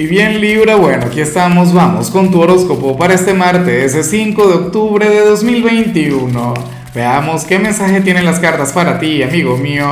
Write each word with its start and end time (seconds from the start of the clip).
Y 0.00 0.06
bien 0.06 0.40
Libra, 0.40 0.76
bueno, 0.76 1.08
aquí 1.08 1.20
estamos, 1.20 1.74
vamos 1.74 2.08
con 2.08 2.30
tu 2.30 2.40
horóscopo 2.40 2.96
para 2.96 3.12
este 3.12 3.34
martes, 3.34 3.94
5 4.08 4.48
de 4.48 4.54
octubre 4.54 5.06
de 5.06 5.20
2021. 5.26 6.54
Veamos 6.94 7.44
qué 7.44 7.58
mensaje 7.58 8.00
tienen 8.00 8.24
las 8.24 8.40
cartas 8.40 8.72
para 8.72 8.98
ti, 8.98 9.22
amigo 9.22 9.58
mío. 9.58 9.86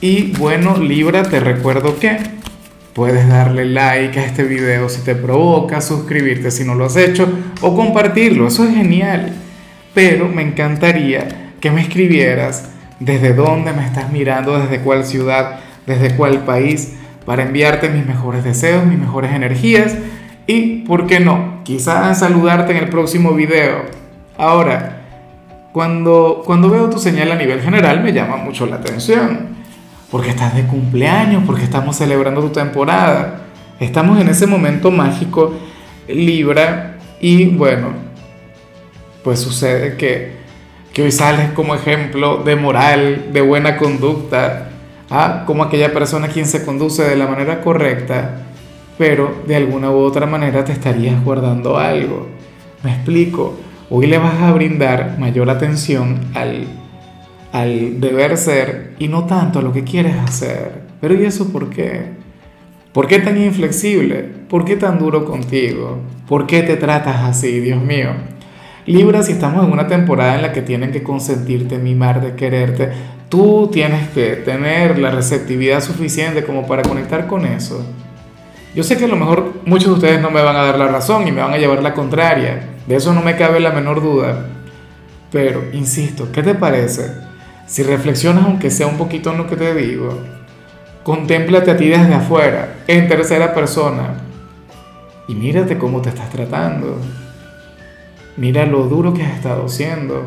Y 0.00 0.30
bueno, 0.38 0.76
Libra, 0.76 1.24
te 1.24 1.40
recuerdo 1.40 1.98
que 1.98 2.16
puedes 2.92 3.28
darle 3.28 3.64
like 3.64 4.20
a 4.20 4.26
este 4.26 4.44
video 4.44 4.88
si 4.88 5.00
te 5.00 5.16
provoca, 5.16 5.80
suscribirte 5.80 6.52
si 6.52 6.62
no 6.62 6.76
lo 6.76 6.84
has 6.84 6.94
hecho 6.94 7.28
o 7.60 7.74
compartirlo, 7.74 8.46
eso 8.46 8.62
es 8.62 8.72
genial. 8.72 9.32
Pero 9.94 10.28
me 10.28 10.42
encantaría 10.42 11.54
que 11.60 11.72
me 11.72 11.80
escribieras 11.80 12.68
desde 13.00 13.34
dónde 13.34 13.72
me 13.72 13.84
estás 13.84 14.12
mirando, 14.12 14.60
desde 14.60 14.78
cuál 14.78 15.04
ciudad, 15.04 15.58
desde 15.88 16.14
cuál 16.14 16.44
país, 16.44 16.92
para 17.28 17.42
enviarte 17.42 17.90
mis 17.90 18.06
mejores 18.06 18.42
deseos, 18.42 18.86
mis 18.86 18.98
mejores 18.98 19.32
energías 19.32 19.94
y, 20.46 20.76
¿por 20.86 21.06
qué 21.06 21.20
no? 21.20 21.60
Quizás 21.62 22.20
saludarte 22.20 22.72
en 22.72 22.78
el 22.78 22.88
próximo 22.88 23.34
video. 23.34 23.82
Ahora, 24.38 25.02
cuando, 25.74 26.40
cuando 26.46 26.70
veo 26.70 26.88
tu 26.88 26.98
señal 26.98 27.30
a 27.30 27.34
nivel 27.34 27.60
general 27.60 28.02
me 28.02 28.14
llama 28.14 28.38
mucho 28.38 28.64
la 28.64 28.76
atención, 28.76 29.48
porque 30.10 30.30
estás 30.30 30.56
de 30.56 30.62
cumpleaños, 30.62 31.42
porque 31.44 31.64
estamos 31.64 31.96
celebrando 31.96 32.40
tu 32.40 32.48
temporada, 32.48 33.42
estamos 33.78 34.18
en 34.18 34.28
ese 34.30 34.46
momento 34.46 34.90
mágico 34.90 35.52
Libra 36.08 36.96
y 37.20 37.44
bueno, 37.44 37.88
pues 39.22 39.38
sucede 39.38 39.98
que, 39.98 40.32
que 40.94 41.02
hoy 41.02 41.12
sales 41.12 41.50
como 41.50 41.74
ejemplo 41.74 42.38
de 42.38 42.56
moral, 42.56 43.26
de 43.34 43.42
buena 43.42 43.76
conducta, 43.76 44.67
¿ah? 45.10 45.44
como 45.46 45.62
aquella 45.62 45.92
persona 45.92 46.28
quien 46.28 46.46
se 46.46 46.64
conduce 46.64 47.02
de 47.04 47.16
la 47.16 47.26
manera 47.26 47.60
correcta, 47.60 48.42
pero 48.96 49.42
de 49.46 49.56
alguna 49.56 49.90
u 49.90 49.98
otra 49.98 50.26
manera 50.26 50.64
te 50.64 50.72
estarías 50.72 51.22
guardando 51.24 51.78
algo. 51.78 52.26
Me 52.82 52.92
explico, 52.92 53.54
hoy 53.90 54.06
le 54.06 54.18
vas 54.18 54.40
a 54.42 54.52
brindar 54.52 55.16
mayor 55.18 55.50
atención 55.50 56.18
al, 56.34 56.66
al 57.52 58.00
deber 58.00 58.36
ser 58.36 58.94
y 58.98 59.08
no 59.08 59.24
tanto 59.24 59.60
a 59.60 59.62
lo 59.62 59.72
que 59.72 59.84
quieres 59.84 60.16
hacer. 60.16 60.82
Pero 61.00 61.14
¿y 61.14 61.24
eso 61.24 61.52
por 61.52 61.70
qué? 61.70 62.18
¿Por 62.92 63.06
qué 63.06 63.20
tan 63.20 63.40
inflexible? 63.40 64.24
¿Por 64.48 64.64
qué 64.64 64.76
tan 64.76 64.98
duro 64.98 65.24
contigo? 65.24 65.98
¿Por 66.26 66.46
qué 66.46 66.62
te 66.62 66.76
tratas 66.76 67.22
así, 67.22 67.60
Dios 67.60 67.82
mío? 67.82 68.10
Libra, 68.86 69.22
si 69.22 69.32
estamos 69.32 69.64
en 69.64 69.72
una 69.72 69.86
temporada 69.86 70.34
en 70.34 70.42
la 70.42 70.52
que 70.52 70.62
tienen 70.62 70.90
que 70.90 71.02
consentirte, 71.02 71.78
mimarte, 71.78 72.34
quererte, 72.34 72.90
tú 73.28 73.68
tienes 73.72 74.08
que 74.10 74.36
tener 74.36 74.98
la 74.98 75.10
receptividad 75.10 75.82
suficiente 75.82 76.44
como 76.44 76.66
para 76.66 76.82
conectar 76.82 77.26
con 77.26 77.44
eso. 77.44 77.84
Yo 78.74 78.82
sé 78.82 78.96
que 78.96 79.06
a 79.06 79.08
lo 79.08 79.16
mejor 79.16 79.54
muchos 79.64 79.88
de 79.88 79.94
ustedes 79.94 80.22
no 80.22 80.30
me 80.30 80.42
van 80.42 80.56
a 80.56 80.62
dar 80.62 80.78
la 80.78 80.88
razón 80.88 81.26
y 81.26 81.32
me 81.32 81.42
van 81.42 81.52
a 81.52 81.58
llevar 81.58 81.82
la 81.82 81.94
contraria, 81.94 82.68
de 82.86 82.96
eso 82.96 83.12
no 83.12 83.22
me 83.22 83.36
cabe 83.36 83.60
la 83.60 83.72
menor 83.72 84.02
duda. 84.02 84.46
Pero, 85.30 85.64
insisto, 85.72 86.30
¿qué 86.32 86.42
te 86.42 86.54
parece? 86.54 87.12
Si 87.66 87.82
reflexionas 87.82 88.44
aunque 88.44 88.70
sea 88.70 88.86
un 88.86 88.96
poquito 88.96 89.30
en 89.30 89.38
lo 89.38 89.46
que 89.46 89.56
te 89.56 89.74
digo, 89.74 90.18
contémplate 91.02 91.70
a 91.70 91.76
ti 91.76 91.88
desde 91.88 92.14
afuera, 92.14 92.76
en 92.86 93.08
tercera 93.08 93.52
persona, 93.52 94.14
y 95.26 95.34
mírate 95.34 95.76
cómo 95.76 96.00
te 96.00 96.08
estás 96.08 96.30
tratando. 96.30 96.98
Mira 98.38 98.64
lo 98.64 98.84
duro 98.84 99.12
que 99.12 99.22
has 99.22 99.34
estado 99.34 99.68
siendo. 99.68 100.24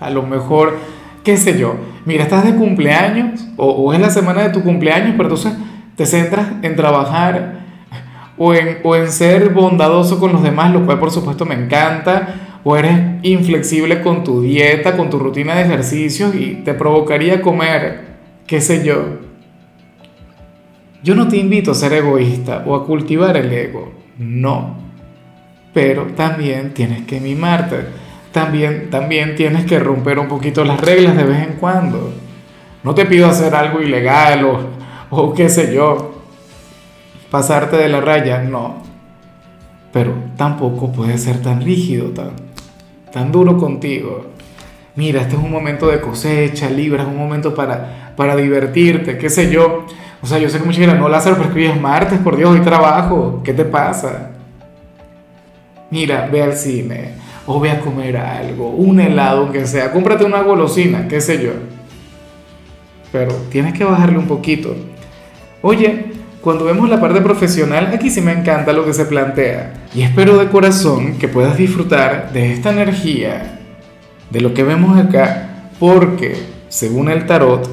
A 0.00 0.08
lo 0.10 0.22
mejor, 0.22 0.78
qué 1.24 1.36
sé 1.36 1.58
yo, 1.58 1.76
mira, 2.04 2.24
estás 2.24 2.44
de 2.44 2.54
cumpleaños 2.54 3.46
o, 3.56 3.92
es 3.92 4.00
la 4.00 4.10
semana 4.10 4.42
de 4.42 4.50
tu 4.50 4.62
cumpleaños, 4.62 5.14
pero 5.16 5.24
entonces 5.24 5.52
te 5.96 6.06
centras 6.06 6.46
en 6.62 6.76
trabajar 6.76 7.60
o 8.36 8.54
en, 8.54 8.78
o 8.84 8.96
en 8.96 9.10
ser 9.10 9.50
bondadoso 9.50 10.20
con 10.20 10.32
los 10.32 10.42
demás, 10.42 10.72
lo 10.72 10.86
cual 10.86 10.98
por 10.98 11.10
supuesto 11.10 11.44
me 11.44 11.54
encanta, 11.54 12.60
o 12.64 12.76
eres 12.76 13.00
inflexible 13.22 14.02
con 14.02 14.24
tu 14.24 14.42
dieta, 14.42 14.96
con 14.96 15.10
tu 15.10 15.18
rutina 15.18 15.54
de 15.54 15.62
ejercicios 15.62 16.34
y 16.34 16.56
te 16.64 16.74
provocaría 16.74 17.40
comer, 17.40 18.00
qué 18.46 18.60
sé 18.60 18.84
yo. 18.84 19.28
Yo 21.02 21.14
no 21.14 21.28
te 21.28 21.36
invito 21.36 21.70
a 21.70 21.74
ser 21.74 21.92
egoísta 21.92 22.64
o 22.66 22.74
a 22.74 22.84
cultivar 22.84 23.36
el 23.36 23.52
ego, 23.52 23.92
no. 24.18 24.76
Pero 25.72 26.06
también 26.16 26.74
tienes 26.74 27.06
que 27.06 27.20
mimarte, 27.20 27.86
también, 28.38 28.88
también 28.90 29.34
tienes 29.34 29.64
que 29.64 29.80
romper 29.80 30.18
un 30.18 30.28
poquito 30.28 30.64
las 30.64 30.80
reglas 30.80 31.16
de 31.16 31.24
vez 31.24 31.46
en 31.46 31.54
cuando. 31.54 32.12
No 32.84 32.94
te 32.94 33.04
pido 33.04 33.28
hacer 33.28 33.54
algo 33.54 33.80
ilegal 33.80 34.44
o, 34.44 34.60
o 35.10 35.34
qué 35.34 35.48
sé 35.48 35.74
yo, 35.74 36.22
pasarte 37.30 37.76
de 37.76 37.88
la 37.88 38.00
raya, 38.00 38.40
no. 38.42 38.82
Pero 39.92 40.14
tampoco 40.36 40.92
puedes 40.92 41.22
ser 41.22 41.42
tan 41.42 41.60
rígido, 41.62 42.10
tan, 42.10 42.30
tan 43.12 43.32
duro 43.32 43.56
contigo. 43.56 44.26
Mira, 44.94 45.22
este 45.22 45.34
es 45.34 45.42
un 45.42 45.50
momento 45.50 45.88
de 45.88 46.00
cosecha, 46.00 46.70
libra, 46.70 47.02
es 47.02 47.08
un 47.08 47.16
momento 47.16 47.54
para, 47.54 48.12
para 48.16 48.36
divertirte, 48.36 49.18
qué 49.18 49.30
sé 49.30 49.50
yo. 49.50 49.84
O 50.22 50.26
sea, 50.26 50.38
yo 50.38 50.48
sé 50.48 50.58
que 50.58 50.64
muchos 50.64 50.80
dirán, 50.80 51.00
no, 51.00 51.08
Lázaro, 51.08 51.36
pero 51.36 51.48
es 51.48 51.54
que 51.54 51.60
hoy 51.60 51.66
es 51.66 51.80
martes, 51.80 52.18
por 52.20 52.36
Dios, 52.36 52.50
hoy 52.50 52.60
trabajo, 52.60 53.40
¿qué 53.44 53.52
te 53.52 53.64
pasa? 53.64 54.30
mira, 55.90 56.28
ve 56.30 56.42
al 56.42 56.54
cine 56.54 57.12
o 57.50 57.58
ve 57.58 57.70
a 57.70 57.80
comer 57.80 58.18
algo, 58.18 58.68
un 58.68 59.00
helado 59.00 59.40
aunque 59.40 59.66
sea, 59.66 59.90
cómprate 59.90 60.22
una 60.22 60.42
golosina, 60.42 61.08
qué 61.08 61.18
sé 61.18 61.42
yo. 61.42 61.52
Pero 63.10 63.32
tienes 63.50 63.72
que 63.72 63.84
bajarle 63.84 64.18
un 64.18 64.26
poquito. 64.26 64.76
Oye, 65.62 66.12
cuando 66.42 66.66
vemos 66.66 66.90
la 66.90 67.00
parte 67.00 67.22
profesional, 67.22 67.90
aquí 67.94 68.10
sí 68.10 68.20
me 68.20 68.32
encanta 68.32 68.74
lo 68.74 68.84
que 68.84 68.92
se 68.92 69.06
plantea. 69.06 69.86
Y 69.94 70.02
espero 70.02 70.36
de 70.36 70.48
corazón 70.48 71.16
que 71.16 71.26
puedas 71.26 71.56
disfrutar 71.56 72.34
de 72.34 72.52
esta 72.52 72.70
energía, 72.70 73.58
de 74.28 74.42
lo 74.42 74.52
que 74.52 74.62
vemos 74.62 74.98
acá, 74.98 75.70
porque 75.80 76.36
según 76.68 77.08
el 77.08 77.24
tarot, 77.24 77.66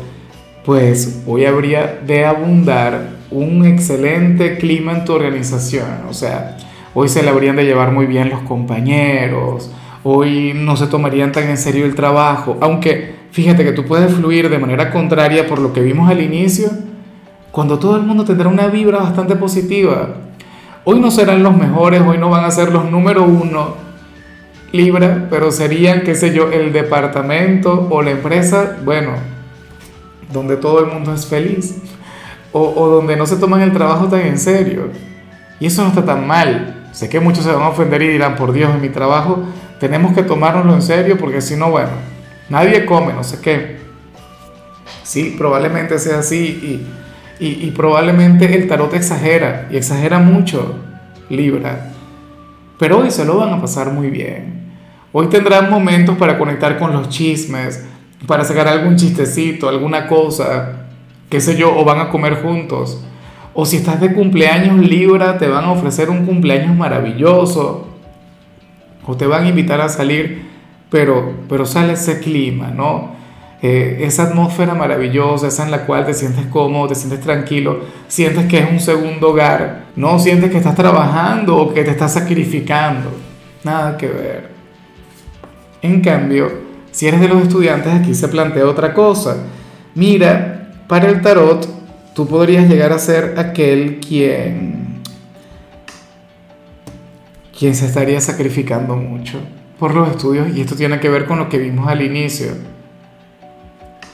pues 0.64 1.22
hoy 1.28 1.44
habría 1.44 2.00
de 2.08 2.26
abundar 2.26 3.10
un 3.30 3.66
excelente 3.66 4.58
clima 4.58 4.94
en 4.94 5.04
tu 5.04 5.12
organización. 5.12 6.06
O 6.10 6.14
sea, 6.14 6.56
hoy 6.96 7.08
se 7.08 7.22
le 7.22 7.30
habrían 7.30 7.56
de 7.56 7.66
llevar 7.66 7.92
muy 7.92 8.08
bien 8.08 8.32
los 8.32 8.40
compañeros, 8.40 9.70
hoy 10.04 10.54
no 10.56 10.76
se 10.76 10.88
tomarían 10.88 11.32
tan 11.32 11.44
en 11.44 11.58
serio 11.58 11.86
el 11.86 11.94
trabajo, 11.94 12.58
aunque 12.62 13.14
fíjate 13.30 13.64
que 13.64 13.74
tú 13.74 13.86
puedes 13.86 14.12
fluir 14.12 14.50
de 14.50 14.58
manera 14.58 14.90
contraria 14.92 15.46
por 15.46 15.60
lo 15.60 15.74
que 15.74 15.82
vimos 15.82 16.10
al 16.10 16.22
inicio, 16.22 16.70
cuando 17.52 17.78
todo 17.78 17.98
el 17.98 18.02
mundo 18.02 18.26
tendrá 18.26 18.50
una 18.50 18.68
vibra 18.68 18.98
bastante 18.98 19.36
positiva. 19.36 20.16
Hoy 20.84 21.00
no 21.00 21.12
serán 21.12 21.44
los 21.44 21.56
mejores, 21.56 22.02
hoy 22.02 22.18
no 22.18 22.30
van 22.30 22.46
a 22.46 22.52
ser 22.52 22.72
los 22.72 22.90
número 22.90 23.24
uno 23.24 23.86
Libra, 24.76 25.28
pero 25.30 25.52
serían, 25.52 26.02
qué 26.02 26.16
sé 26.16 26.34
yo, 26.34 26.52
el 26.52 26.74
departamento 26.74 27.88
o 27.90 28.02
la 28.02 28.12
empresa, 28.12 28.78
bueno, 28.84 29.12
donde 30.34 30.58
todo 30.58 30.84
el 30.84 30.92
mundo 30.92 31.14
es 31.14 31.26
feliz 31.26 31.78
o, 32.52 32.74
o 32.76 32.90
donde 32.90 33.16
no 33.16 33.26
se 33.26 33.38
toman 33.38 33.62
el 33.62 33.72
trabajo 33.72 34.08
tan 34.08 34.22
en 34.22 34.38
serio. 34.38 34.90
Y 35.62 35.68
eso 35.68 35.82
no 35.82 35.90
está 35.90 36.04
tan 36.04 36.28
mal. 36.28 36.75
Sé 36.96 37.10
que 37.10 37.20
muchos 37.20 37.44
se 37.44 37.52
van 37.52 37.62
a 37.62 37.68
ofender 37.68 38.02
y 38.04 38.08
dirán, 38.08 38.38
por 38.38 38.54
Dios, 38.54 38.74
en 38.74 38.80
mi 38.80 38.88
trabajo 38.88 39.44
tenemos 39.82 40.14
que 40.14 40.24
tomárnoslo 40.24 40.74
en 40.74 40.82
serio 40.82 41.18
porque 41.18 41.42
si 41.42 41.58
no, 41.58 41.70
bueno, 41.70 41.90
nadie 42.48 42.86
come, 42.86 43.12
no 43.12 43.22
sé 43.22 43.42
qué. 43.42 43.80
Sí, 45.04 45.36
probablemente 45.38 46.00
sea 46.00 46.20
así 46.20 46.88
y, 47.38 47.46
y, 47.46 47.72
probablemente 47.72 48.56
el 48.56 48.70
tarot 48.70 48.94
exagera 48.94 49.68
y 49.70 49.76
exagera 49.76 50.20
mucho 50.20 50.80
Libra. 51.30 51.92
Pero 52.80 53.00
hoy 53.00 53.12
se 53.12 53.26
lo 53.26 53.40
van 53.40 53.52
a 53.52 53.60
pasar 53.60 53.92
muy 53.92 54.10
bien. 54.10 54.72
Hoy 55.12 55.28
tendrán 55.28 55.70
momentos 55.70 56.16
para 56.18 56.38
conectar 56.38 56.80
con 56.80 56.94
los 56.94 57.10
chismes, 57.10 57.86
para 58.26 58.46
sacar 58.46 58.70
algún 58.70 58.96
chistecito, 58.96 59.68
alguna 59.68 60.08
cosa, 60.08 60.86
qué 61.30 61.42
sé 61.42 61.58
yo, 61.58 61.78
o 61.78 61.84
van 61.84 62.00
a 62.00 62.10
comer 62.10 62.42
juntos 62.42 63.04
o 63.56 63.66
si 63.66 63.78
estás 63.78 64.02
de 64.02 64.14
cumpleaños 64.14 64.78
Libra, 64.80 65.38
te 65.38 65.48
van 65.48 65.64
a 65.64 65.72
ofrecer 65.72 66.10
un 66.10 66.26
cumpleaños 66.26 66.76
maravilloso. 66.76 67.88
O 69.08 69.16
te 69.16 69.26
van 69.26 69.46
a 69.46 69.50
invitar 69.50 69.80
a 69.80 69.88
salir, 69.88 70.46
pero, 70.90 71.32
pero 71.48 71.66
sale 71.66 71.94
ese 71.94 72.20
clima, 72.20 72.68
¿no? 72.68 73.16
Eh, 73.62 74.00
esa 74.02 74.24
atmósfera 74.24 74.76
maravillosa, 74.76 75.48
esa 75.48 75.64
en 75.64 75.72
la 75.72 75.86
cual 75.86 76.06
te 76.06 76.14
sientes 76.14 76.46
cómodo, 76.48 76.90
te 76.90 76.96
sientes 76.96 77.22
tranquilo, 77.22 77.80
sientes 78.10 78.46
que 78.48 78.60
es 78.60 78.70
un 78.70 78.82
segundo 78.82 79.30
hogar, 79.30 79.86
no 79.96 80.20
sientes 80.20 80.52
que 80.52 80.58
estás 80.58 80.76
trabajando 80.76 81.56
o 81.56 81.74
que 81.74 81.84
te 81.84 81.92
estás 81.92 82.14
sacrificando. 82.14 83.10
Nada 83.64 83.96
que 83.96 84.08
ver. 84.08 84.50
En 85.82 86.02
cambio, 86.02 86.52
si 86.92 87.08
eres 87.08 87.22
de 87.22 87.30
los 87.30 87.42
estudiantes, 87.42 87.94
aquí 87.94 88.14
se 88.14 88.28
plantea 88.28 88.66
otra 88.66 88.94
cosa. 88.94 89.38
Mira, 89.96 90.74
para 90.88 91.08
el 91.08 91.22
tarot, 91.22 91.85
tú 92.16 92.26
podrías 92.26 92.68
llegar 92.70 92.94
a 92.94 92.98
ser 92.98 93.36
aquel 93.38 94.00
quien, 94.00 95.02
quien 97.58 97.76
se 97.76 97.86
estaría 97.86 98.22
sacrificando 98.22 98.96
mucho 98.96 99.38
por 99.78 99.94
los 99.94 100.10
estudios 100.10 100.56
y 100.56 100.62
esto 100.62 100.76
tiene 100.76 101.00
que 101.02 101.10
ver 101.10 101.26
con 101.26 101.38
lo 101.38 101.50
que 101.50 101.58
vimos 101.58 101.88
al 101.90 102.02
inicio. 102.02 102.48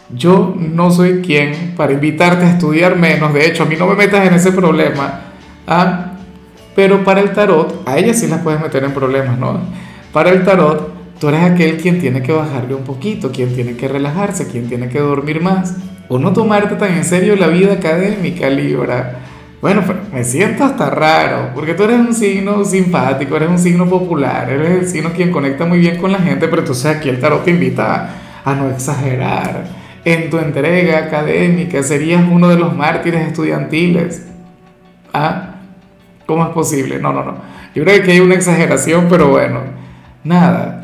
yo 0.09 0.55
no 0.57 0.89
soy 0.89 1.21
quien 1.21 1.75
para 1.77 1.93
invitarte 1.93 2.43
a 2.43 2.49
estudiar 2.49 2.97
menos, 2.97 3.33
de 3.33 3.45
hecho, 3.45 3.63
a 3.63 3.65
mí 3.67 3.75
no 3.77 3.85
me 3.85 3.95
metas 3.95 4.27
en 4.27 4.33
ese 4.33 4.51
problema, 4.51 5.21
¿ah? 5.67 6.13
pero 6.75 7.03
para 7.03 7.21
el 7.21 7.31
tarot, 7.33 7.83
a 7.85 7.99
ella 7.99 8.15
sí 8.15 8.25
las 8.25 8.41
puedes 8.41 8.59
meter 8.59 8.83
en 8.83 8.93
problemas, 8.93 9.37
¿no? 9.37 9.59
Para 10.11 10.31
el 10.31 10.43
tarot, 10.43 10.91
tú 11.19 11.29
eres 11.29 11.43
aquel 11.43 11.77
quien 11.77 11.99
tiene 11.99 12.23
que 12.23 12.31
bajarle 12.31 12.73
un 12.73 12.83
poquito, 12.83 13.31
quien 13.31 13.53
tiene 13.53 13.75
que 13.75 13.87
relajarse, 13.87 14.47
quien 14.47 14.67
tiene 14.67 14.89
que 14.89 14.99
dormir 14.99 15.41
más, 15.41 15.75
o 16.11 16.19
no 16.19 16.33
tomarte 16.33 16.75
tan 16.75 16.91
en 16.91 17.05
serio 17.05 17.37
la 17.37 17.47
vida 17.47 17.71
académica, 17.71 18.49
Libra. 18.49 19.19
Bueno, 19.61 19.81
pero 19.87 20.01
me 20.11 20.25
siento 20.25 20.65
hasta 20.65 20.89
raro, 20.89 21.51
porque 21.55 21.73
tú 21.73 21.83
eres 21.83 22.01
un 22.01 22.13
signo 22.13 22.65
simpático, 22.65 23.37
eres 23.37 23.47
un 23.47 23.57
signo 23.57 23.85
popular, 23.85 24.49
eres 24.49 24.71
el 24.71 24.87
signo 24.89 25.13
quien 25.13 25.31
conecta 25.31 25.63
muy 25.63 25.79
bien 25.79 25.95
con 26.01 26.11
la 26.11 26.19
gente, 26.19 26.49
pero 26.49 26.65
tú 26.65 26.73
sabes, 26.73 26.97
aquí 26.97 27.07
el 27.07 27.21
tarot 27.21 27.45
te 27.45 27.51
invita 27.51 28.09
a, 28.43 28.51
a 28.51 28.55
no 28.55 28.69
exagerar 28.69 29.63
en 30.03 30.29
tu 30.29 30.37
entrega 30.37 30.97
académica, 30.97 31.81
serías 31.81 32.21
uno 32.29 32.49
de 32.49 32.57
los 32.57 32.75
mártires 32.75 33.27
estudiantiles. 33.27 34.27
¿Ah? 35.13 35.55
¿Cómo 36.25 36.43
es 36.43 36.49
posible? 36.49 36.99
No, 36.99 37.13
no, 37.13 37.23
no. 37.23 37.35
Yo 37.73 37.85
creo 37.85 38.03
que 38.03 38.11
hay 38.11 38.19
una 38.19 38.35
exageración, 38.35 39.07
pero 39.09 39.29
bueno, 39.29 39.61
nada. 40.25 40.80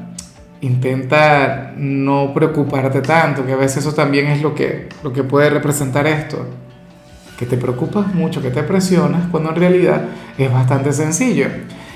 Intenta 0.62 1.74
no 1.78 2.34
preocuparte 2.34 3.02
tanto, 3.02 3.46
que 3.46 3.54
a 3.54 3.58
veces 3.58 3.86
eso 3.86 3.94
también 3.94 4.28
es 4.28 4.42
lo 4.42 4.56
que, 4.56 4.90
lo 5.04 5.14
que 5.14 5.24
puede 5.24 5.50
representar 5.50 6.08
esto. 6.08 6.46
Que 7.38 7.46
te 7.46 7.58
preocupas 7.58 8.14
mucho, 8.14 8.42
que 8.42 8.50
te 8.50 8.64
presionas, 8.64 9.28
cuando 9.30 9.50
en 9.50 9.56
realidad 9.56 10.02
es 10.38 10.52
bastante 10.52 10.92
sencillo. 10.94 11.48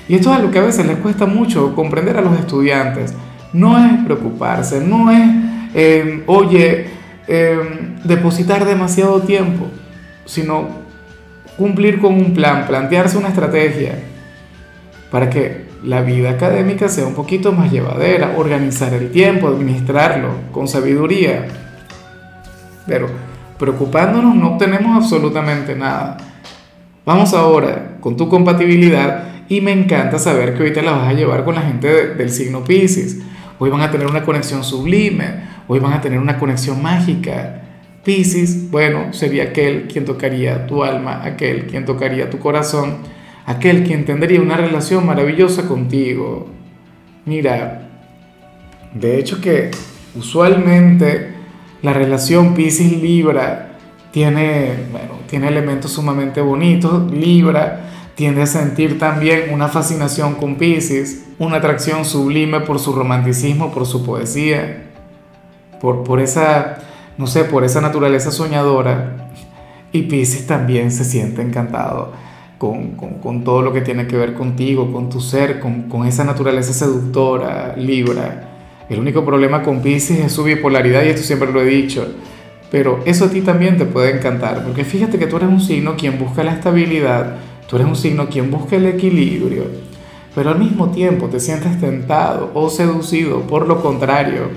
Y 0.08 0.14
esto 0.14 0.30
es 0.30 0.38
algo 0.38 0.50
que 0.50 0.58
a 0.58 0.62
veces 0.62 0.86
les 0.86 0.98
cuesta 0.98 1.26
mucho 1.26 1.74
comprender 1.74 2.16
a 2.16 2.20
los 2.20 2.38
estudiantes. 2.38 3.14
No 3.52 3.78
es 3.78 4.04
preocuparse, 4.04 4.80
no 4.80 5.10
es, 5.10 5.28
eh, 5.74 6.22
oye, 6.26 7.02
Em, 7.28 7.96
depositar 8.02 8.64
demasiado 8.64 9.22
tiempo, 9.22 9.68
sino 10.24 10.68
cumplir 11.56 12.00
con 12.00 12.14
un 12.14 12.34
plan, 12.34 12.66
plantearse 12.66 13.16
una 13.16 13.28
estrategia 13.28 13.94
para 15.10 15.30
que 15.30 15.66
la 15.84 16.02
vida 16.02 16.30
académica 16.30 16.88
sea 16.88 17.06
un 17.06 17.14
poquito 17.14 17.52
más 17.52 17.72
llevadera, 17.72 18.34
organizar 18.36 18.92
el 18.94 19.10
tiempo, 19.10 19.48
administrarlo 19.48 20.28
con 20.52 20.68
sabiduría. 20.68 21.46
Pero 22.86 23.08
preocupándonos 23.58 24.34
no 24.34 24.54
obtenemos 24.54 24.96
absolutamente 24.96 25.74
nada. 25.74 26.16
Vamos 27.04 27.34
ahora 27.34 27.96
con 28.00 28.16
tu 28.16 28.28
compatibilidad 28.28 29.24
y 29.48 29.60
me 29.60 29.72
encanta 29.72 30.18
saber 30.18 30.56
que 30.56 30.62
hoy 30.62 30.72
te 30.72 30.82
la 30.82 30.92
vas 30.92 31.08
a 31.08 31.12
llevar 31.12 31.44
con 31.44 31.56
la 31.56 31.62
gente 31.62 32.14
del 32.14 32.30
signo 32.30 32.64
Pisces. 32.64 33.18
Hoy 33.58 33.70
van 33.70 33.82
a 33.82 33.90
tener 33.90 34.06
una 34.06 34.22
conexión 34.22 34.64
sublime, 34.64 35.26
hoy 35.68 35.78
van 35.78 35.92
a 35.92 36.00
tener 36.00 36.18
una 36.18 36.38
conexión 36.38 36.82
mágica. 36.82 37.62
Pisces, 38.04 38.70
bueno, 38.70 39.12
sería 39.12 39.44
aquel 39.44 39.86
quien 39.86 40.04
tocaría 40.04 40.66
tu 40.66 40.82
alma, 40.82 41.22
aquel 41.24 41.66
quien 41.66 41.84
tocaría 41.84 42.30
tu 42.30 42.38
corazón, 42.38 42.98
aquel 43.46 43.84
quien 43.84 44.04
tendría 44.04 44.40
una 44.40 44.56
relación 44.56 45.06
maravillosa 45.06 45.66
contigo. 45.66 46.48
Mira, 47.24 47.88
de 48.94 49.18
hecho 49.18 49.40
que 49.40 49.70
usualmente 50.14 51.34
la 51.82 51.92
relación 51.92 52.54
Pisces-Libra 52.54 53.78
tiene, 54.12 54.74
bueno, 54.90 55.14
tiene 55.28 55.48
elementos 55.48 55.92
sumamente 55.92 56.40
bonitos. 56.40 57.10
Libra 57.10 57.80
tiende 58.14 58.42
a 58.42 58.46
sentir 58.46 58.98
también 58.98 59.52
una 59.52 59.68
fascinación 59.68 60.34
con 60.34 60.56
Pisces, 60.56 61.24
una 61.38 61.56
atracción 61.56 62.04
sublime 62.04 62.60
por 62.60 62.78
su 62.78 62.92
romanticismo, 62.92 63.72
por 63.72 63.86
su 63.86 64.04
poesía 64.04 64.90
por, 65.82 66.04
por 66.04 66.20
esa, 66.20 66.78
no 67.18 67.26
sé, 67.26 67.42
por 67.42 67.64
esa 67.64 67.80
naturaleza 67.80 68.30
soñadora. 68.30 69.30
Y 69.90 70.02
Pisces 70.02 70.46
también 70.46 70.90
se 70.92 71.04
siente 71.04 71.42
encantado 71.42 72.12
con, 72.62 73.42
todo 73.42 73.60
lo 73.60 73.72
que 73.72 73.80
tiene 73.80 74.06
que 74.06 74.16
ver 74.16 74.34
contigo, 74.34 74.92
con 74.92 75.08
tu 75.08 75.20
ser, 75.20 75.58
con, 75.58 75.88
con 75.88 76.06
esa 76.06 76.22
naturaleza 76.22 76.72
seductora, 76.72 77.74
Libra. 77.76 78.50
El 78.88 79.00
único 79.00 79.24
problema 79.24 79.62
con 79.62 79.80
Pisces 79.80 80.20
es 80.20 80.32
su 80.32 80.44
bipolaridad 80.44 81.02
y 81.04 81.08
esto 81.08 81.22
siempre 81.22 81.50
lo 81.50 81.60
he 81.60 81.64
dicho. 81.64 82.06
Pero 82.70 83.00
eso 83.04 83.24
a 83.24 83.30
ti 83.30 83.40
también 83.40 83.78
te 83.78 83.84
puede 83.84 84.16
encantar, 84.16 84.62
porque 84.62 84.84
fíjate 84.84 85.18
que 85.18 85.26
tú 85.26 85.38
eres 85.38 85.48
un 85.48 85.60
signo 85.60 85.96
quien 85.96 86.18
busca 86.18 86.44
la 86.44 86.52
estabilidad, 86.52 87.36
tú 87.68 87.76
eres 87.76 87.88
un 87.88 87.96
signo 87.96 88.28
quien 88.28 88.50
busca 88.50 88.76
el 88.76 88.86
equilibrio, 88.86 89.64
pero 90.34 90.50
al 90.50 90.58
mismo 90.58 90.90
tiempo 90.90 91.26
te 91.26 91.40
sientes 91.40 91.80
tentado 91.80 92.50
o 92.54 92.70
seducido 92.70 93.40
por 93.42 93.66
lo 93.66 93.82
contrario 93.82 94.48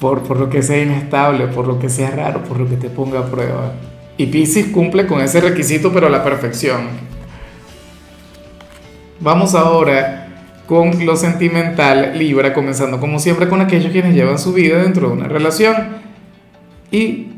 por, 0.00 0.22
por 0.22 0.40
lo 0.40 0.48
que 0.48 0.62
sea 0.62 0.82
inestable, 0.82 1.46
por 1.48 1.66
lo 1.66 1.78
que 1.78 1.88
sea 1.88 2.10
raro, 2.10 2.42
por 2.42 2.58
lo 2.58 2.68
que 2.68 2.76
te 2.76 2.88
ponga 2.88 3.20
a 3.20 3.26
prueba. 3.26 3.74
Y 4.16 4.26
Pisces 4.26 4.66
cumple 4.66 5.06
con 5.06 5.20
ese 5.20 5.40
requisito, 5.40 5.92
pero 5.92 6.08
a 6.08 6.10
la 6.10 6.24
perfección. 6.24 7.08
Vamos 9.20 9.54
ahora 9.54 10.28
con 10.66 11.04
lo 11.04 11.16
sentimental, 11.16 12.18
Libra, 12.18 12.52
comenzando 12.52 13.00
como 13.00 13.18
siempre 13.18 13.48
con 13.48 13.60
aquellos 13.60 13.90
quienes 13.92 14.14
llevan 14.14 14.38
su 14.38 14.52
vida 14.52 14.82
dentro 14.82 15.08
de 15.08 15.14
una 15.14 15.28
relación. 15.28 15.74
Y 16.90 17.28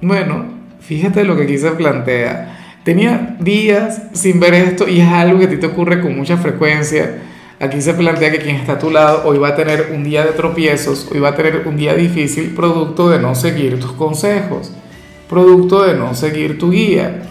bueno, 0.00 0.44
fíjate 0.80 1.24
lo 1.24 1.36
que 1.36 1.44
aquí 1.44 1.58
se 1.58 1.70
plantea. 1.72 2.80
Tenía 2.84 3.36
días 3.40 4.02
sin 4.12 4.40
ver 4.40 4.54
esto 4.54 4.88
y 4.88 5.00
es 5.00 5.08
algo 5.08 5.38
que 5.38 5.46
a 5.46 5.50
ti 5.50 5.56
te 5.56 5.66
ocurre 5.66 6.00
con 6.00 6.16
mucha 6.16 6.36
frecuencia 6.36 7.18
Aquí 7.60 7.80
se 7.80 7.94
plantea 7.94 8.32
que 8.32 8.38
quien 8.38 8.56
está 8.56 8.72
a 8.72 8.78
tu 8.78 8.90
lado 8.90 9.22
hoy 9.24 9.38
va 9.38 9.48
a 9.48 9.54
tener 9.54 9.92
un 9.94 10.02
día 10.02 10.24
de 10.24 10.32
tropiezos, 10.32 11.08
hoy 11.12 11.20
va 11.20 11.30
a 11.30 11.34
tener 11.36 11.66
un 11.66 11.76
día 11.76 11.94
difícil 11.94 12.52
producto 12.54 13.08
de 13.08 13.20
no 13.20 13.34
seguir 13.36 13.78
tus 13.78 13.92
consejos, 13.92 14.72
producto 15.28 15.84
de 15.84 15.94
no 15.94 16.14
seguir 16.14 16.58
tu 16.58 16.72
guía. 16.72 17.22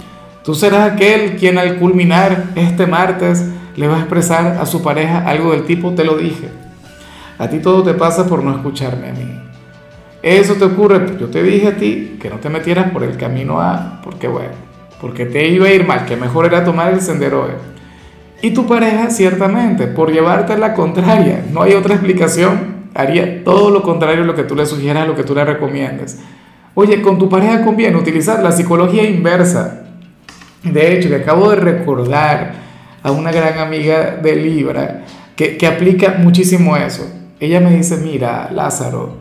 Tú 0.44 0.56
serás 0.56 0.94
aquel 0.94 1.36
quien 1.36 1.58
al 1.58 1.76
culminar 1.76 2.52
este 2.56 2.88
martes 2.88 3.46
le 3.76 3.88
va 3.88 3.98
a 3.98 4.00
expresar 4.00 4.58
a 4.60 4.66
su 4.66 4.82
pareja 4.82 5.28
algo 5.28 5.52
del 5.52 5.66
tipo 5.66 5.94
te 5.94 6.04
lo 6.04 6.18
dije. 6.18 6.50
A 7.38 7.50
ti 7.50 7.60
todo 7.60 7.84
te 7.84 7.94
pasa 7.94 8.28
por 8.28 8.44
no 8.44 8.52
escucharme 8.52 9.10
a 9.10 9.14
mí. 9.14 9.40
Eso 10.22 10.54
te 10.54 10.66
ocurre, 10.66 11.18
yo 11.20 11.28
te 11.28 11.44
dije 11.44 11.68
a 11.68 11.76
ti 11.76 12.18
que 12.22 12.30
no 12.30 12.38
te 12.38 12.50
metieras 12.50 12.92
por 12.92 13.04
el 13.04 13.18
camino 13.18 13.60
A, 13.60 14.00
porque 14.04 14.28
bueno, 14.28 14.54
porque 15.02 15.26
te 15.26 15.48
iba 15.50 15.68
a 15.68 15.74
ir 15.74 15.86
mal, 15.86 16.06
que 16.06 16.16
mejor 16.16 16.46
era 16.46 16.64
tomar 16.64 16.94
el 16.94 17.02
sendero 17.02 17.44
B. 17.44 17.50
Y 18.42 18.52
tu 18.52 18.66
pareja, 18.66 19.10
ciertamente, 19.10 19.88
por 19.88 20.12
llevarte 20.12 20.58
la 20.58 20.74
contraria, 20.74 21.44
no 21.52 21.62
hay 21.62 21.74
otra 21.74 21.96
explicación, 21.96 22.88
haría 22.94 23.44
todo 23.44 23.70
lo 23.70 23.82
contrario 23.82 24.24
a 24.24 24.28
lo 24.28 24.36
que 24.36 24.44
tú 24.44 24.56
le 24.56 24.66
sugieras, 24.66 25.04
a 25.04 25.08
lo 25.08 25.16
que 25.16 25.24
tú 25.24 25.36
le 25.36 25.44
recomiendes. 25.44 26.20
Oye, 26.76 27.02
con 27.02 27.20
tu 27.20 27.30
pareja 27.30 27.64
conviene 27.64 27.98
utilizar 27.98 28.42
la 28.42 28.52
psicología 28.52 29.04
inversa. 29.04 29.84
De 30.64 30.94
hecho, 30.94 31.10
que 31.10 31.16
acabo 31.16 31.50
de 31.50 31.58
recordar 31.58 32.63
a 33.04 33.12
una 33.12 33.32
gran 33.32 33.60
amiga 33.60 34.18
de 34.22 34.36
Libra 34.36 35.04
que, 35.36 35.58
que 35.58 35.68
aplica 35.68 36.16
muchísimo 36.18 36.76
eso. 36.78 37.06
Ella 37.40 37.60
me 37.60 37.76
dice, 37.76 37.98
mira, 37.98 38.50
Lázaro, 38.52 39.18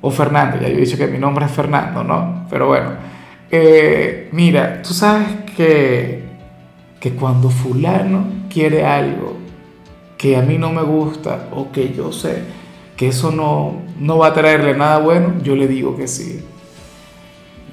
o 0.00 0.10
Fernando, 0.10 0.58
ya 0.60 0.68
yo 0.68 0.74
he 0.74 0.80
dicho 0.80 0.98
que 0.98 1.06
mi 1.06 1.18
nombre 1.18 1.46
es 1.46 1.52
Fernando, 1.52 2.02
¿no? 2.02 2.46
Pero 2.50 2.66
bueno, 2.66 2.90
eh, 3.50 4.28
mira, 4.32 4.82
tú 4.82 4.92
sabes 4.92 5.28
que, 5.56 6.24
que 6.98 7.12
cuando 7.12 7.48
fulano 7.48 8.24
quiere 8.50 8.84
algo 8.84 9.36
que 10.18 10.36
a 10.36 10.42
mí 10.42 10.58
no 10.58 10.72
me 10.72 10.82
gusta 10.82 11.48
o 11.54 11.70
que 11.70 11.92
yo 11.92 12.12
sé 12.12 12.42
que 12.96 13.08
eso 13.08 13.32
no, 13.32 13.82
no 13.98 14.18
va 14.18 14.28
a 14.28 14.32
traerle 14.34 14.76
nada 14.76 14.98
bueno, 14.98 15.34
yo 15.42 15.56
le 15.56 15.66
digo 15.66 15.96
que 15.96 16.06
sí. 16.06 16.44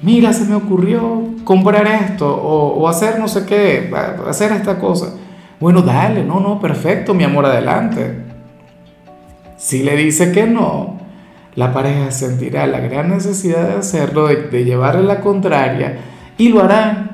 Mira, 0.02 0.32
se 0.32 0.44
me 0.44 0.54
ocurrió 0.54 1.22
comprar 1.44 1.86
esto 1.86 2.26
o, 2.26 2.80
o 2.80 2.88
hacer 2.88 3.18
no 3.18 3.28
sé 3.28 3.44
qué, 3.44 3.92
hacer 4.26 4.52
esta 4.52 4.78
cosa. 4.78 5.14
Bueno, 5.60 5.82
dale, 5.82 6.24
no, 6.24 6.40
no, 6.40 6.60
perfecto, 6.60 7.14
mi 7.14 7.22
amor, 7.22 7.46
adelante. 7.46 8.16
Si 9.56 9.82
le 9.82 9.94
dice 9.94 10.32
que 10.32 10.46
no, 10.46 10.98
la 11.54 11.72
pareja 11.72 12.10
sentirá 12.10 12.66
la 12.66 12.80
gran 12.80 13.10
necesidad 13.10 13.68
de 13.68 13.74
hacerlo, 13.74 14.26
de, 14.26 14.48
de 14.48 14.64
llevarle 14.64 15.02
la 15.02 15.20
contraria, 15.20 15.98
y 16.38 16.48
lo 16.48 16.62
hará 16.62 17.10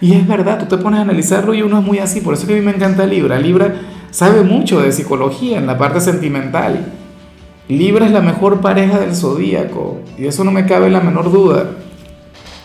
y 0.00 0.12
es 0.14 0.26
verdad, 0.26 0.58
tú 0.60 0.66
te 0.66 0.82
pones 0.82 1.00
a 1.00 1.02
analizarlo 1.02 1.54
y 1.54 1.62
uno 1.62 1.80
es 1.80 1.84
muy 1.84 1.98
así, 1.98 2.20
por 2.20 2.34
eso 2.34 2.46
que 2.46 2.52
a 2.52 2.56
mí 2.56 2.62
me 2.62 2.70
encanta 2.70 3.04
Libra. 3.04 3.38
Libra 3.38 3.74
sabe 4.10 4.42
mucho 4.42 4.80
de 4.80 4.92
psicología 4.92 5.58
en 5.58 5.66
la 5.66 5.76
parte 5.76 6.00
sentimental. 6.00 6.86
Libra 7.68 8.06
es 8.06 8.12
la 8.12 8.20
mejor 8.20 8.60
pareja 8.60 9.00
del 9.00 9.14
zodíaco 9.14 10.00
y 10.16 10.26
eso 10.26 10.44
no 10.44 10.52
me 10.52 10.66
cabe 10.66 10.88
la 10.88 11.00
menor 11.00 11.32
duda. 11.32 11.70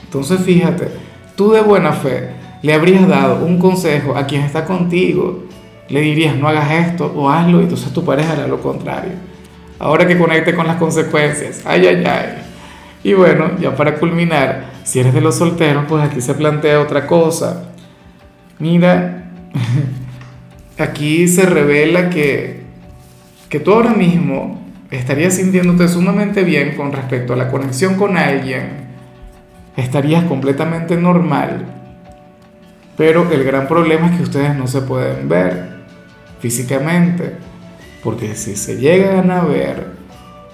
Entonces 0.04 0.42
fíjate, 0.42 0.90
tú 1.36 1.52
de 1.52 1.62
buena 1.62 1.94
fe 1.94 2.30
le 2.64 2.74
habrías 2.74 3.08
dado 3.08 3.46
un 3.46 3.60
consejo 3.60 4.16
a 4.16 4.26
quien 4.26 4.42
está 4.42 4.66
contigo, 4.66 5.44
le 5.90 6.00
dirías 6.00 6.36
no 6.36 6.48
hagas 6.48 6.72
esto 6.72 7.14
o 7.16 7.30
hazlo 7.30 7.60
y 7.60 7.64
entonces 7.64 7.94
tu 7.94 8.04
pareja 8.04 8.32
hará 8.32 8.48
lo 8.48 8.62
contrario. 8.62 9.12
Ahora 9.80 10.08
que 10.08 10.18
conecte 10.18 10.56
con 10.56 10.66
las 10.66 10.78
consecuencias, 10.78 11.62
ay, 11.66 11.86
ay, 11.86 12.04
ay. 12.06 12.44
Y 13.04 13.14
bueno, 13.14 13.52
ya 13.60 13.76
para 13.76 13.96
culminar, 13.96 14.72
si 14.84 15.02
eres 15.02 15.14
de 15.14 15.20
los 15.20 15.36
solteros, 15.36 15.86
pues 15.90 16.06
aquí 16.06 16.22
se 16.22 16.34
plantea 16.36 16.80
otra 16.80 17.06
cosa. 17.06 17.66
Mira, 18.60 19.26
aquí 20.80 21.28
se 21.28 21.46
revela 21.46 22.10
que, 22.10 22.62
que 23.50 23.60
tú 23.60 23.74
ahora 23.74 23.94
mismo 23.94 24.62
estarías 24.90 25.36
sintiéndote 25.36 25.90
sumamente 25.90 26.44
bien 26.44 26.78
con 26.78 26.94
respecto 26.94 27.34
a 27.34 27.36
la 27.36 27.50
conexión 27.50 27.96
con 27.96 28.16
alguien, 28.16 28.88
estarías 29.76 30.24
completamente 30.24 30.96
normal, 30.96 31.83
pero 32.98 33.32
el 33.32 33.44
gran 33.44 33.68
problema 33.68 34.08
es 34.08 34.18
que 34.18 34.24
ustedes 34.24 34.56
no 34.56 34.68
se 34.68 34.82
pueden 34.82 35.28
ver 35.28 35.74
físicamente, 36.40 37.32
porque 38.04 38.36
si 38.36 38.56
se 38.56 38.78
llegan 38.78 39.32
a 39.32 39.44
ver, 39.44 39.88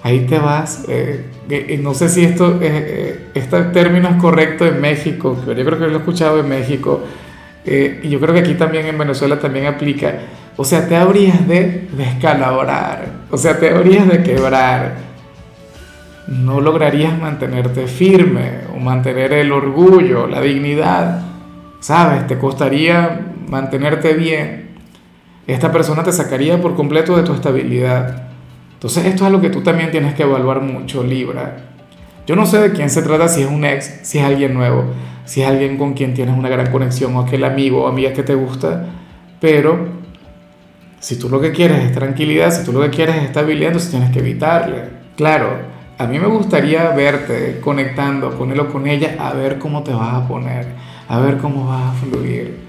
ahí 0.02 0.20
te 0.20 0.38
vas, 0.38 0.84
eh, 0.88 1.26
eh, 1.48 1.78
no 1.82 1.94
sé 1.94 2.08
si 2.08 2.24
esto, 2.24 2.58
eh, 2.62 3.30
este 3.34 3.62
término 3.64 4.08
es 4.08 4.16
correcto 4.16 4.64
en 4.66 4.80
México, 4.80 5.36
pero 5.44 5.58
yo 5.58 5.66
creo 5.66 5.78
que 5.78 5.86
lo 5.86 5.94
he 5.94 5.98
escuchado 5.98 6.40
en 6.40 6.48
México, 6.48 7.02
y 7.62 8.08
yo 8.08 8.18
creo 8.20 8.32
que 8.34 8.40
aquí 8.40 8.54
también 8.54 8.86
en 8.86 8.96
Venezuela 8.96 9.38
también 9.38 9.66
aplica, 9.66 10.14
o 10.56 10.64
sea, 10.64 10.88
te 10.88 10.96
habrías 10.96 11.46
de 11.46 11.88
descalabrar, 11.92 13.06
o 13.30 13.36
sea, 13.36 13.58
te 13.58 13.70
habrías 13.70 14.08
de 14.08 14.22
quebrar. 14.22 15.10
No 16.26 16.60
lograrías 16.60 17.18
mantenerte 17.18 17.86
firme 17.86 18.60
o 18.74 18.78
mantener 18.78 19.32
el 19.32 19.50
orgullo, 19.52 20.26
la 20.26 20.40
dignidad, 20.40 21.29
¿sabes? 21.80 22.26
Te 22.26 22.38
costaría 22.38 23.32
mantenerte 23.48 24.14
bien. 24.14 24.70
Esta 25.46 25.72
persona 25.72 26.04
te 26.04 26.12
sacaría 26.12 26.60
por 26.60 26.76
completo 26.76 27.16
de 27.16 27.24
tu 27.24 27.32
estabilidad. 27.32 28.28
Entonces 28.74 29.04
esto 29.06 29.24
es 29.24 29.28
algo 29.28 29.40
que 29.40 29.50
tú 29.50 29.62
también 29.62 29.90
tienes 29.90 30.14
que 30.14 30.22
evaluar 30.22 30.60
mucho, 30.60 31.02
Libra. 31.02 31.56
Yo 32.26 32.36
no 32.36 32.46
sé 32.46 32.60
de 32.60 32.72
quién 32.72 32.88
se 32.90 33.02
trata, 33.02 33.28
si 33.28 33.42
es 33.42 33.50
un 33.50 33.64
ex, 33.64 34.00
si 34.02 34.18
es 34.18 34.24
alguien 34.24 34.54
nuevo, 34.54 34.84
si 35.24 35.42
es 35.42 35.48
alguien 35.48 35.76
con 35.76 35.94
quien 35.94 36.14
tienes 36.14 36.36
una 36.38 36.48
gran 36.48 36.70
conexión 36.70 37.16
o 37.16 37.20
aquel 37.20 37.44
amigo 37.44 37.84
o 37.84 37.88
amiga 37.88 38.12
que 38.12 38.22
te 38.22 38.34
gusta, 38.34 38.86
pero 39.40 39.88
si 41.00 41.18
tú 41.18 41.28
lo 41.28 41.40
que 41.40 41.50
quieres 41.50 41.82
es 41.82 41.92
tranquilidad, 41.92 42.52
si 42.52 42.64
tú 42.64 42.72
lo 42.72 42.80
que 42.82 42.90
quieres 42.90 43.16
es 43.16 43.24
estabilidad, 43.24 43.68
entonces 43.68 43.90
tienes 43.90 44.10
que 44.10 44.20
evitarle. 44.20 44.84
Claro, 45.16 45.48
a 45.98 46.06
mí 46.06 46.18
me 46.18 46.26
gustaría 46.26 46.90
verte 46.90 47.58
conectando 47.60 48.36
con 48.38 48.54
con 48.66 48.86
ella 48.86 49.16
a 49.18 49.32
ver 49.32 49.58
cómo 49.58 49.82
te 49.82 49.92
vas 49.92 50.14
a 50.14 50.28
poner, 50.28 50.66
a 51.10 51.18
ver 51.18 51.38
cómo 51.38 51.66
vas 51.66 51.82
a 51.82 51.92
fluir. 51.94 52.60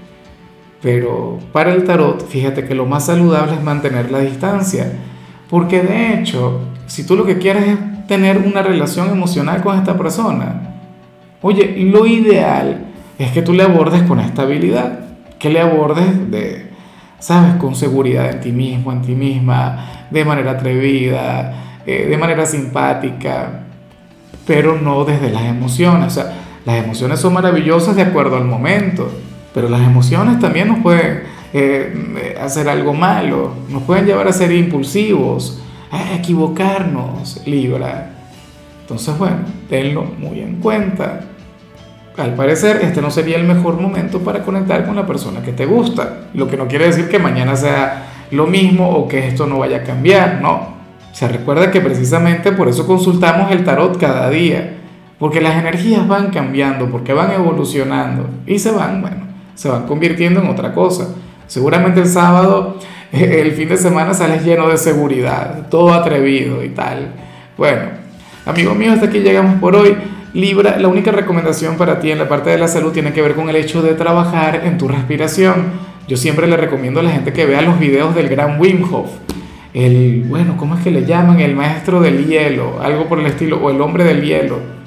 Pero 0.82 1.38
para 1.52 1.72
el 1.72 1.84
tarot, 1.84 2.26
fíjate 2.26 2.64
que 2.64 2.74
lo 2.74 2.86
más 2.86 3.06
saludable 3.06 3.54
es 3.54 3.62
mantener 3.62 4.10
la 4.10 4.18
distancia. 4.18 4.92
Porque 5.48 5.80
de 5.80 6.14
hecho, 6.14 6.60
si 6.86 7.06
tú 7.06 7.14
lo 7.14 7.24
que 7.24 7.38
quieres 7.38 7.68
es 7.68 8.06
tener 8.08 8.38
una 8.38 8.62
relación 8.62 9.08
emocional 9.10 9.62
con 9.62 9.78
esta 9.78 9.96
persona, 9.96 10.74
oye, 11.40 11.76
lo 11.92 12.04
ideal 12.04 12.86
es 13.16 13.30
que 13.30 13.42
tú 13.42 13.52
le 13.52 13.62
abordes 13.62 14.02
con 14.02 14.18
estabilidad, 14.18 14.98
que 15.38 15.48
le 15.48 15.60
abordes 15.60 16.28
de 16.30 16.72
¿sabes? 17.20 17.54
Con 17.54 17.76
seguridad 17.76 18.28
en 18.32 18.40
ti 18.40 18.50
mismo, 18.50 18.90
en 18.90 19.02
ti 19.02 19.14
misma, 19.14 20.08
de 20.10 20.24
manera 20.24 20.50
atrevida, 20.50 21.78
eh, 21.86 22.06
de 22.10 22.18
manera 22.18 22.44
simpática, 22.44 23.60
pero 24.44 24.76
no 24.76 25.04
desde 25.04 25.30
las 25.30 25.44
emociones. 25.44 26.08
O 26.08 26.10
sea, 26.10 26.32
las 26.64 26.84
emociones 26.84 27.20
son 27.20 27.34
maravillosas 27.34 27.96
de 27.96 28.02
acuerdo 28.02 28.36
al 28.36 28.44
momento, 28.44 29.10
pero 29.54 29.68
las 29.68 29.82
emociones 29.82 30.38
también 30.38 30.68
nos 30.68 30.78
pueden 30.78 31.22
eh, 31.52 32.36
hacer 32.40 32.68
algo 32.68 32.94
malo, 32.94 33.52
nos 33.68 33.82
pueden 33.82 34.06
llevar 34.06 34.28
a 34.28 34.32
ser 34.32 34.52
impulsivos, 34.52 35.60
a 35.90 36.14
equivocarnos, 36.14 37.42
Libra. 37.46 38.10
Entonces, 38.80 39.16
bueno, 39.18 39.38
tenlo 39.68 40.04
muy 40.04 40.40
en 40.40 40.56
cuenta 40.60 41.20
al 42.16 42.34
parecer 42.34 42.80
este 42.82 43.00
no 43.00 43.10
sería 43.10 43.36
el 43.36 43.44
mejor 43.44 43.80
momento 43.80 44.20
para 44.20 44.42
conectar 44.42 44.84
con 44.84 44.96
la 44.96 45.06
persona 45.06 45.42
que 45.42 45.52
te 45.52 45.66
gusta. 45.66 46.26
Lo 46.34 46.48
que 46.48 46.56
no 46.56 46.68
quiere 46.68 46.86
decir 46.86 47.08
que 47.08 47.18
mañana 47.18 47.56
sea 47.56 48.26
lo 48.30 48.46
mismo 48.46 48.90
o 48.90 49.08
que 49.08 49.28
esto 49.28 49.46
no 49.46 49.58
vaya 49.58 49.78
a 49.78 49.82
cambiar, 49.82 50.40
no. 50.42 50.82
Se 51.12 51.28
recuerda 51.28 51.70
que 51.70 51.80
precisamente 51.80 52.52
por 52.52 52.68
eso 52.68 52.86
consultamos 52.86 53.50
el 53.50 53.64
tarot 53.64 53.98
cada 53.98 54.28
día, 54.30 54.78
porque 55.22 55.40
las 55.40 55.54
energías 55.54 56.08
van 56.08 56.30
cambiando, 56.30 56.90
porque 56.90 57.12
van 57.12 57.30
evolucionando 57.30 58.28
y 58.44 58.58
se 58.58 58.72
van, 58.72 59.00
bueno, 59.00 59.18
se 59.54 59.68
van 59.68 59.86
convirtiendo 59.86 60.40
en 60.40 60.48
otra 60.48 60.74
cosa. 60.74 61.10
Seguramente 61.46 62.00
el 62.00 62.08
sábado, 62.08 62.80
el 63.12 63.52
fin 63.52 63.68
de 63.68 63.76
semana 63.76 64.14
sales 64.14 64.44
lleno 64.44 64.68
de 64.68 64.76
seguridad, 64.76 65.68
todo 65.68 65.94
atrevido 65.94 66.64
y 66.64 66.70
tal. 66.70 67.12
Bueno, 67.56 67.82
amigos 68.44 68.76
míos, 68.76 68.94
hasta 68.94 69.06
aquí 69.06 69.20
llegamos 69.20 69.60
por 69.60 69.76
hoy. 69.76 69.96
Libra, 70.34 70.76
la 70.80 70.88
única 70.88 71.12
recomendación 71.12 71.76
para 71.76 72.00
ti 72.00 72.10
en 72.10 72.18
la 72.18 72.28
parte 72.28 72.50
de 72.50 72.58
la 72.58 72.66
salud 72.66 72.90
tiene 72.90 73.12
que 73.12 73.22
ver 73.22 73.36
con 73.36 73.48
el 73.48 73.54
hecho 73.54 73.80
de 73.80 73.94
trabajar 73.94 74.62
en 74.64 74.76
tu 74.76 74.88
respiración. 74.88 75.66
Yo 76.08 76.16
siempre 76.16 76.48
le 76.48 76.56
recomiendo 76.56 76.98
a 76.98 77.04
la 77.04 77.10
gente 77.10 77.32
que 77.32 77.46
vea 77.46 77.62
los 77.62 77.78
videos 77.78 78.12
del 78.16 78.28
gran 78.28 78.58
Wim 78.58 78.92
Hof. 78.92 79.08
El, 79.72 80.24
bueno, 80.26 80.56
¿cómo 80.56 80.74
es 80.74 80.82
que 80.82 80.90
le 80.90 81.06
llaman? 81.06 81.38
El 81.38 81.54
maestro 81.54 82.00
del 82.00 82.26
hielo, 82.26 82.80
algo 82.82 83.06
por 83.06 83.20
el 83.20 83.26
estilo, 83.26 83.58
o 83.62 83.70
el 83.70 83.80
hombre 83.80 84.02
del 84.02 84.20
hielo. 84.24 84.81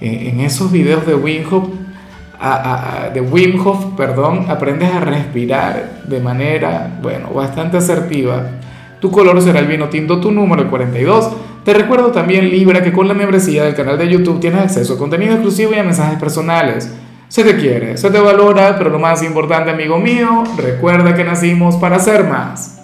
En, 0.00 0.40
esos 0.40 0.72
videos 0.72 1.06
de 1.06 1.14
Wim 1.14 1.44
Hof, 1.50 1.68
de 3.12 3.20
Wim 3.20 3.66
Hof, 3.66 3.84
perdón, 3.96 4.46
aprendes 4.48 4.92
a 4.92 5.00
respirar 5.00 6.02
de 6.06 6.20
manera, 6.20 6.98
bueno, 7.02 7.30
bastante 7.34 7.76
asertiva. 7.76 8.46
Tu 9.00 9.10
color 9.10 9.40
será 9.42 9.60
el 9.60 9.66
vino 9.66 9.88
tinto, 9.88 10.20
tu 10.20 10.30
número 10.30 10.62
el 10.62 10.68
42 10.68 11.30
te 11.64 11.74
recuerdo 11.74 12.10
también, 12.10 12.48
Libra, 12.48 12.82
que 12.82 12.90
con 12.90 13.06
la 13.06 13.12
membresía 13.12 13.64
del 13.64 13.74
canal 13.74 13.98
de 13.98 14.08
YouTube 14.08 14.40
tienes 14.40 14.62
acceso 14.62 14.94
a 14.94 14.98
contenido 14.98 15.32
exclusivo 15.32 15.72
y 15.74 15.78
a 15.78 15.82
mensajes 15.82 16.18
personales. 16.18 16.90
Se 17.28 17.44
te 17.44 17.56
quiere, 17.56 17.98
se 17.98 18.10
te 18.10 18.18
valora, 18.18 18.76
pero 18.78 18.88
lo 18.88 18.98
más 18.98 19.22
importante, 19.22 19.70
amigo 19.70 19.98
mío, 19.98 20.42
recuerda 20.56 21.14
que 21.14 21.22
nacimos 21.22 21.76
para 21.76 21.98
ser 21.98 22.24
más. 22.24 22.78